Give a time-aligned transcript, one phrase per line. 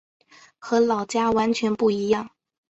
[0.57, 2.31] 和老家完全不一样